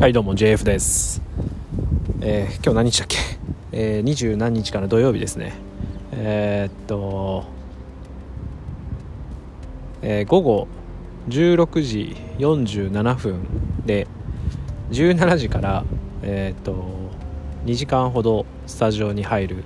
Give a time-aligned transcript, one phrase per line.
[0.00, 1.20] はいどうも JF です、
[2.20, 3.16] えー今日何日だっけ、
[3.72, 5.54] えー、20何日かの土曜日ですね。
[6.12, 7.44] えーっと、
[10.00, 10.68] えー午後
[11.28, 13.40] 16時47分
[13.84, 14.06] で
[14.92, 15.84] 17時から
[16.22, 16.76] えっと
[17.64, 19.64] 2時間ほどスタジオに入る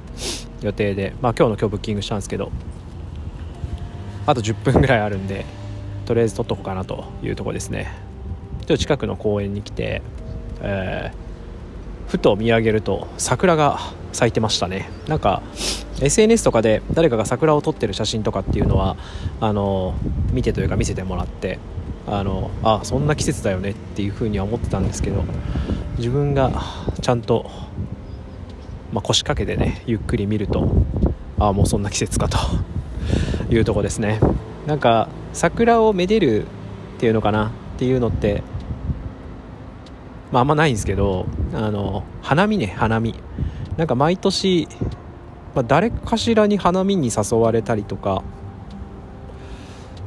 [0.63, 2.51] 予定でまあ今日の今日ブッキングしたんですけど
[4.25, 5.45] あと10分ぐらいあるんで
[6.07, 8.11] とりあえず撮っとこうかなというところですね。
[8.61, 10.03] ちょっと近くの公園に来て
[10.61, 11.23] えー
[12.13, 13.79] ふと見上げると桜が
[14.13, 14.91] 咲いてましたね。
[15.09, 15.43] なんか
[16.03, 18.99] SNS とかで誰かが桜を撮ってる写真とかっていうのは
[19.41, 19.95] あの
[20.31, 21.59] 見てというか見せてもらって
[22.07, 25.25] あのあそんな季節だよねっていうふうには思ってたんですけど
[25.97, 26.53] 自分が
[27.01, 27.51] ちゃんと、
[28.93, 30.69] まあ、腰掛けてねゆっくり見ると
[31.39, 32.37] あもうそんな季節かと
[33.49, 34.21] いうとこですね。
[34.67, 36.47] なんか桜をめでるっ
[36.99, 38.43] ていうのかなっていうのって
[40.33, 43.15] まあ、あんまないんですけどあの花見ね花見。
[43.77, 44.69] なんか毎年、
[45.55, 48.23] まあ、誰かしらに花見に誘われたりとか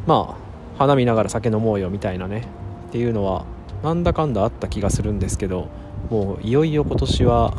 [0.06, 2.48] まあ花見ながら酒飲もうよみたいなね
[2.90, 3.46] っていうのは
[3.84, 5.68] なんだかんだあった気がするんですけど
[6.10, 7.54] もういよいよ今年は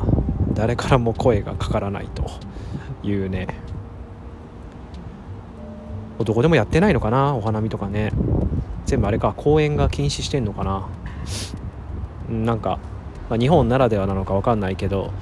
[0.53, 2.31] 誰からも声がかからないと
[3.03, 3.49] いうね。
[6.25, 8.11] どこでもやってないのかなお花見とかね。
[8.87, 10.89] 全部あれか公園が禁止してんのかな。
[12.29, 12.79] なんか、
[13.31, 15.13] まあ、日本ならではなのか分かんないけど、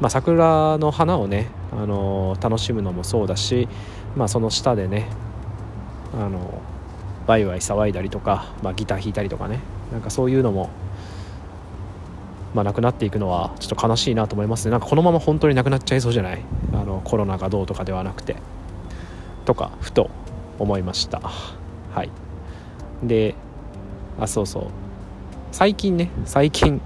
[0.00, 3.68] まあ、桜の花をね、あの楽しむのもそうだし、
[4.16, 5.08] まあ、その下でね、
[6.14, 6.62] あの
[7.26, 9.60] ワイワイ騒いだりとか、まあ、ギター弾いたりとかね
[9.92, 10.70] なんかそういうのも、
[12.54, 14.70] まあ、なくなっていくのはちょっと悲しいなと思いますね。
[14.70, 16.42] なんかこのまま本当になくなっちゃいそうじゃない？
[16.72, 18.36] あのコロナがどうとかではなくて。
[19.44, 20.10] とかふと
[20.58, 21.20] 思いました。
[21.20, 22.10] はい。
[23.02, 23.34] で
[24.18, 24.64] あそうそう。
[25.54, 26.80] 最近ね最近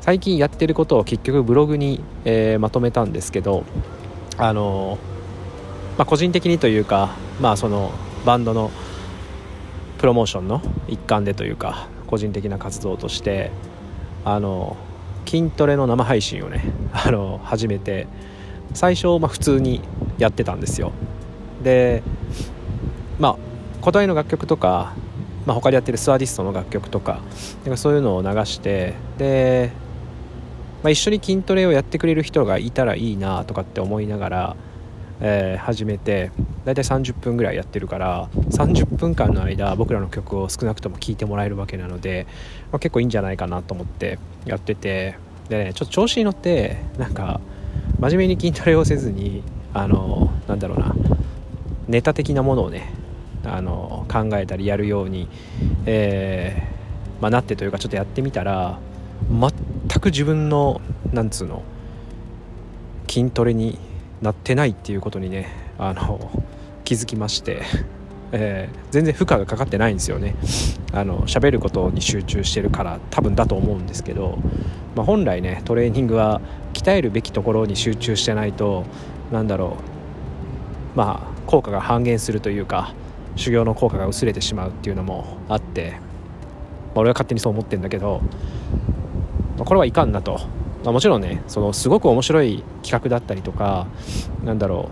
[0.00, 3.64] 最近やってることを結局ブログに、えーまとめたんですけど
[4.38, 4.96] あの
[5.98, 7.90] まあ、個人的にというか、まあ、その
[8.24, 8.70] バンドの
[9.98, 13.50] プロモーションの一環でというか個人的な活動として
[14.24, 14.76] あの
[15.26, 16.62] 筋トレの生配信をね
[16.92, 18.06] あの始めて
[18.72, 19.82] 最初、まあ、普通に
[20.18, 20.92] やってたんですよ。
[21.64, 22.04] で
[23.18, 23.36] まあ
[23.80, 24.94] 答えの楽曲とか
[25.46, 27.20] まあ、他でやってるスワディストの楽曲とか
[27.64, 29.72] なんかそういうのを流してで、
[30.82, 34.56] まあ、一緒に筋トレをやってくれる人がいたらいいなとかって思いながら、
[35.20, 36.30] えー始めて
[36.64, 42.26] 大体30分ぐらいやってるから30分間の間僕らの曲を少なくとも聴いてもらえるわけなので、
[42.70, 45.16] まあ、結構いいんじゃないかなと思ってやってて
[45.48, 47.40] でねちょっと調子に乗ってなんか
[47.98, 49.42] 真面目に筋トレをせずに
[49.74, 50.94] あのなんだろうな
[51.88, 53.01] ネタ的なものをね
[53.44, 55.28] あの考えたりやるように、
[55.86, 58.78] えーまあ、なってというかちょっとやってみたら
[59.30, 60.80] 全く自分の
[61.12, 61.62] なんつうの
[63.08, 63.78] 筋トレに
[64.20, 65.48] なってないっていうことにね
[65.78, 66.30] あの
[66.84, 67.62] 気づきまして、
[68.32, 70.34] えー全然負荷がかかってないんですよね。
[70.92, 74.38] あの喋ることに集中してるから多分だと思うんですけど、
[74.94, 76.42] まあ、本来ねトレーニングは
[76.74, 78.84] 鍛えるべきところに集中してないと
[79.32, 79.78] なんだろ
[80.94, 82.92] うまあ効果が半減するというか
[83.36, 85.98] 修行の効果が薄れてしまうっていうのもあって、ま
[86.96, 88.20] あ俺は勝手にそう思ってるんだけど、
[89.56, 90.40] まあこれはいかんなと、
[90.84, 93.86] まあもちろんねそのすごく面白い企画だったりとか
[94.44, 94.90] なんだろ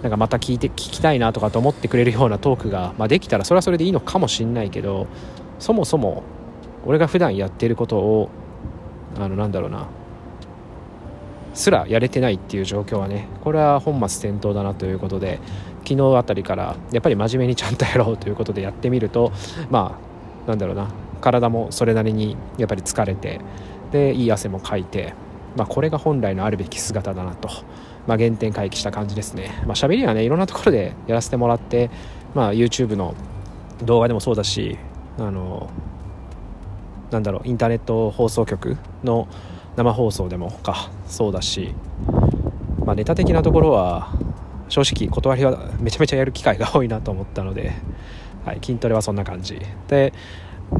[0.00, 5.06] うなんかまた聞いて聞きたいなとかと思ってくれるようなトークが、まあ、できたらそれはそれでいいのかもしんないけど
[5.58, 6.22] そもそも
[6.84, 8.28] 俺が普段やってることを
[9.16, 9.88] あのなんだろうな
[11.54, 15.40] すらやれてないっていう状況はねこれは本末転倒だなということで
[15.88, 19.32] 昨日あたりからやっぱり真面目にちゃんとやろうということでやってみると
[19.70, 19.98] ま
[20.46, 20.88] あなんだろうな
[21.20, 23.40] 体もそれなりにやっぱり疲れて
[23.92, 25.14] でいい汗もかいて、
[25.56, 27.48] まあ、これが本来のあるべき姿だなと、
[28.06, 31.90] まあ、原点回帰した感じですね、まあ、喋りはねいろんなところでやらせてもらって、
[32.34, 33.14] まあ、YouTube の
[33.84, 34.76] 動画でもそうだし
[35.18, 35.70] あの
[37.10, 39.28] なんだろうインターネット放送局の
[39.76, 41.74] 生放送でもかそうだし、
[42.84, 44.12] まあ、ネタ的なところは
[44.68, 47.72] 正直断りはめちゃめちゃやる機会が多いなと思ったので、
[48.44, 49.60] はい、筋トレはそんな感じ。
[49.88, 50.12] で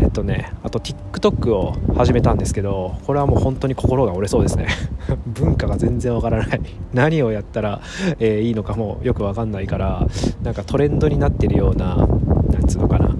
[0.01, 4.69] えっとねあと TikTok を始めたんですけどこれはもう本当に心が折れそうですね。
[5.27, 6.61] 文化が全然わからない。
[6.93, 7.81] 何をやったら、
[8.19, 10.07] えーいいのかもよくわかんないから
[10.43, 13.15] なんかトレンドになってるようななんつうのかな。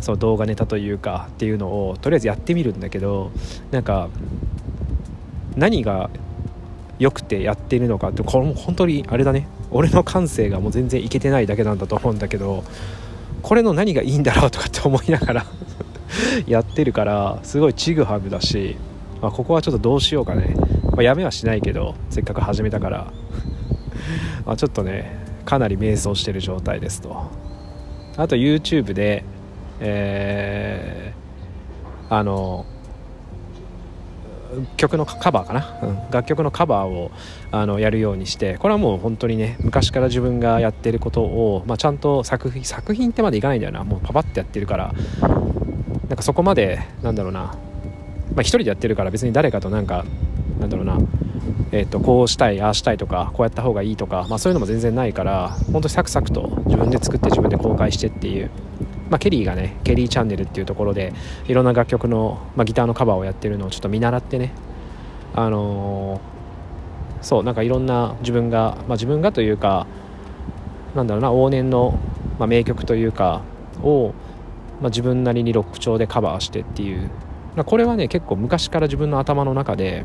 [0.00, 3.30] その動画ネタというかっていうのをとりあえずやってみるんだけど
[3.70, 4.08] なんか
[5.56, 6.10] 何が
[6.98, 9.48] 良くてやってるのかってこれも本当にあれだね。
[9.70, 12.62] 俺の感性がもう全然いけてないだけなんだと思うんだけど
[13.42, 15.46] これの何がいいんだろうとかって思いながら
[16.46, 18.76] やってるからすごいちぐはぐだし
[19.20, 20.54] まあ、ここはちょっとどうしようかね、
[20.84, 23.12] まあ、やめはしないけどせっかく始めたから。
[24.44, 27.30] まちょっとねかなり迷走してる状態ですと。
[28.16, 29.24] あと YouTube で
[29.80, 32.64] えー、あの
[34.76, 37.10] 曲のカバーかな、うん、楽曲のカバーを
[37.50, 43.84] あのやるようにしてこれはもう本当にね昔から自分がやってることを、まあ、ちゃんと作品作品ってまでいかないんだよな。
[43.84, 44.94] もうパパってやってるから。
[46.08, 47.54] なんかそこまでなんだろうな、ま
[48.38, 50.04] あ、一人でやってるから別に誰かとなんか
[50.60, 50.98] なんだろうな。
[51.72, 58.50] えーと、こうしたいああしたいとかこうやった方がいいとか、まあ、そういうのも全然ないから本当にサクサクと自分で作って自分で公開してっていう、
[59.10, 61.12] まあ、ケリーがねケリーチャンネルっていうところで
[61.46, 64.52] いろんな楽曲の、まあ、ギターのカバーをやってるのをちょっと見習ってね。
[65.34, 69.86] あのー、そうなんかいろんな自分が、まあ、自分がというか
[70.94, 71.98] なんだろうな往年の、
[72.38, 73.42] まあ、名曲というか
[73.82, 74.14] を、
[74.80, 77.10] まあ、自分なりにロック調でカバーしてっていう。
[77.64, 80.04] これはね結構昔から自分の頭の中で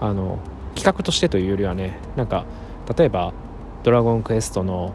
[0.00, 0.38] あの
[0.76, 2.44] 企画としてというよりはねなんか
[2.96, 3.32] 例えば
[3.82, 4.92] 「ドラゴンクエストの」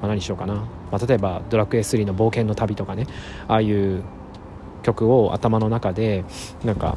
[0.00, 3.06] まあ、何しようかな、まあ、例えば「ドラクエ3の冒険の旅」とかね
[3.48, 4.02] ああいう
[4.82, 6.24] 曲を頭の中で
[6.64, 6.96] なんか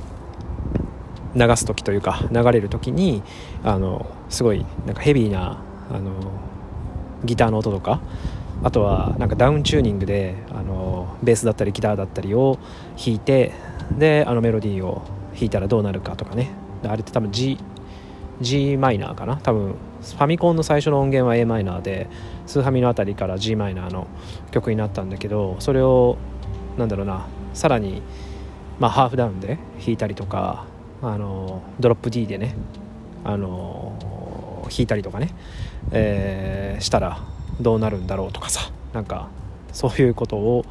[1.36, 3.24] 流す時というか流れる時に
[3.64, 5.60] あのすごいなんかヘビーな
[5.92, 6.12] あの
[7.24, 8.02] ギターの音とか
[8.64, 12.60] あとはなんかダウンチューニングであのベースだったりギターだったりを
[12.98, 13.52] 弾いて
[13.98, 15.02] であのメロディーを
[15.34, 16.52] 弾いたらどうなるかとかね。
[16.86, 17.58] あれって多分 G,
[18.44, 19.38] G マイナーかな？
[19.38, 22.10] 多分ファミコンの最初の音源は a マイナーで
[22.46, 24.08] スーハミのあたりから g マイナーの
[24.52, 26.18] 曲になったんだけどそれを
[26.78, 28.02] なんだろうなさらに、
[28.80, 30.66] まあ、ハーフダウンで弾いたりとか
[31.02, 32.56] あのドロップ D でね
[33.24, 33.98] あの
[34.64, 35.30] 弾いたりとかね、
[35.92, 37.22] えー、したら
[37.62, 39.30] どうなるんだろうとかさなんか
[39.72, 40.66] そういうことを、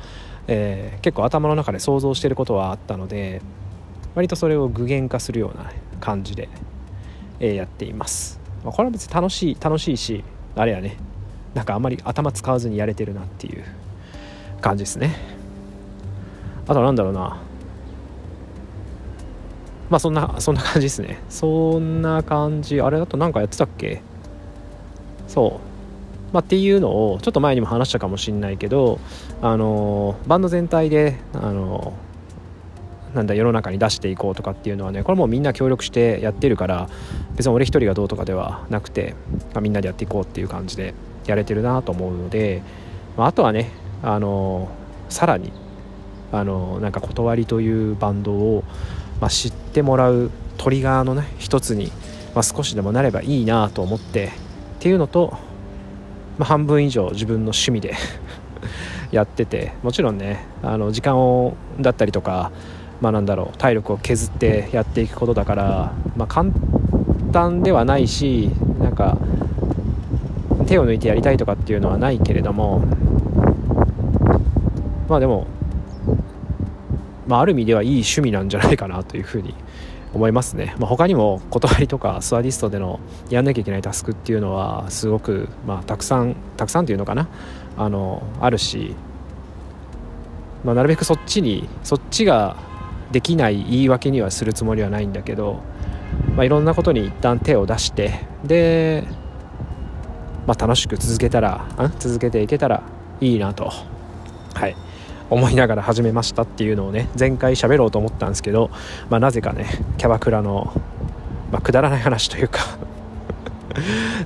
[0.46, 3.40] えー、結構頭の中で想像してることはあったので
[4.14, 6.48] 割とそれを具現化するような感じで
[7.40, 10.24] えやっています、まあ、これは別に楽しい楽しいし
[10.54, 10.96] あれやね。
[11.54, 13.64] なんかあんまり頭使わずにやれてるなっていう
[14.60, 15.16] 感じですね。
[16.66, 17.40] あとなんだろうな。
[19.90, 21.20] まあそんなそんな感じですね。
[21.28, 22.80] そんな感じ。
[22.80, 24.00] あれだと何かやってたっけ？
[25.28, 25.60] そ
[26.30, 26.32] う。
[26.32, 28.98] まあ、っていうのをちょっと前にも話したかもしんないけど
[29.42, 31.92] あのバンド全体であの
[33.14, 36.88] なんだ世の中に出していこうとかっていうのはねこれもうみんな協力してやってるから
[37.36, 39.14] 別に俺一人がどうとかではなくて、
[39.52, 40.94] まあ、みんなでやっていこうっていう感じで
[41.26, 42.62] やれてるなと思うので、
[43.16, 43.70] まあ、あとはね
[44.02, 44.70] あの
[45.08, 45.52] さらに
[46.32, 48.64] あのなんか断りというバンドを、
[49.20, 51.92] まあ、知ってもらうトリガーのね一つに、
[52.34, 54.30] まあ、少しでもなればいいなと思ってっ
[54.80, 55.36] ていうのと、
[56.38, 57.94] まあ、半分以上自分の趣味で
[59.12, 62.50] やっててもちろんねあの時間をだったりとか
[63.02, 66.52] まあ、なんだろう体力を削ってやっていくことだから、まあ、簡
[67.32, 69.18] 単ではないしなんか
[70.68, 72.78] 手を抜いてやりたいとかっていうのはないけれども
[75.08, 75.48] まあでも、
[77.26, 79.52] まあ、ある意味ではいい趣味なんじゃないかなというふうに
[80.14, 83.00] 思いますね、まあ、他にも断りとかスワディストでの
[83.30, 87.28] やんなきゃいけないタスクっていうのはすごく、まあ、たくさんたくさんっていうのかな
[87.76, 88.94] あのあるし、
[90.62, 92.70] まあ、なるべくそっちにそっちが
[93.12, 95.60] できない言い訳にはするつもりはないんだけど、
[96.34, 99.04] まあ、いろんなことに一旦手を出してで、
[100.46, 101.66] まあ、楽しく続けたら
[101.98, 102.82] 続けていけたら
[103.20, 103.70] いいなと、
[104.54, 104.74] はい、
[105.30, 108.70] 思いながら始めましたっていうのをね前回喋ろうと思ったんですけど、
[109.10, 109.66] まあ、なぜかね
[109.98, 110.72] キャバクラの、
[111.52, 112.60] まあ、くだらない話というか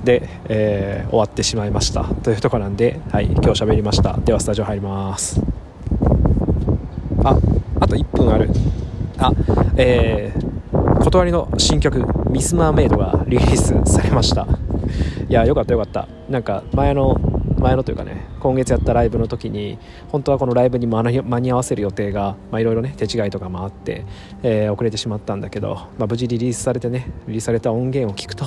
[0.05, 2.05] で、えー、終わってしまいました。
[2.05, 4.17] というとこなんで、はい、今日喋りました。
[4.17, 5.41] ではスタジオ入ります。
[8.05, 8.51] と1分ある。
[9.19, 9.33] あ
[9.77, 14.47] えー、断りの新曲「ミス・マーメイド」がリリースされました。
[15.29, 16.07] いやよかったよかった。
[16.29, 17.19] なんか前の
[17.59, 21.03] 前のというかね今月やったライブの時に本当はこのライブに間
[21.41, 24.05] に合わせる予定がいろいろね手違いとかもあって、
[24.43, 28.45] えー、遅れてしまったんだけど、まあ、無事リリースされてねリリースされた音源を聞くと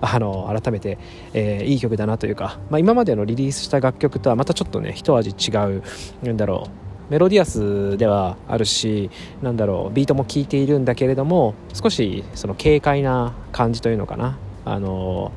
[0.00, 0.98] あの改めて、
[1.32, 5.82] えー、いい曲だなというか、まあ、今までのリリースした楽曲とはまたちょっとね一味違う
[6.22, 9.10] なんだろうメロディアスではあるし
[9.42, 14.38] なんだろうビートも効いているんだけれども少しその軽快な感じというのかな。
[14.64, 15.30] あの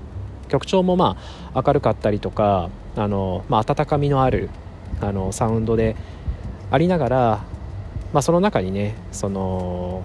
[0.48, 1.18] 曲調もま
[1.54, 4.50] あ明るかったりとかあの、まあ、温かみのある
[5.02, 5.96] あのサウンドで
[6.72, 7.46] ありながら、
[8.14, 10.04] まあ、その中にねその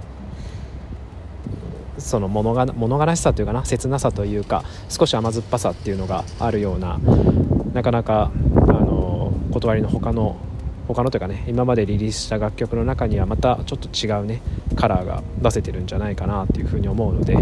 [1.99, 6.99] その物が物悲しさというかな切なさというか少し甘酸っぱさっていうのがあるような
[7.73, 8.33] なかなか
[8.67, 10.37] あの断りの他の
[10.89, 14.41] 他のというかね今までリリースした楽曲の中にはまたちょっと違うね
[14.77, 17.37] カラーが出せてるんじゃないかなっていうふうに思うので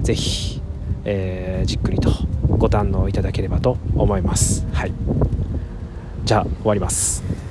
[0.00, 0.60] 是非、
[1.04, 2.10] えー、じっくりと
[2.48, 4.66] ご堪能いただければと思います。
[4.72, 4.92] はい。
[6.24, 7.41] じゃあ終わります。